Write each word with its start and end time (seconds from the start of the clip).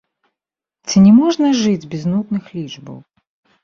Ці 0.87 0.97
не 1.05 1.13
можна 1.19 1.53
жыць 1.61 1.89
без 1.95 2.03
нудных 2.15 2.53
лічбаў? 2.59 2.97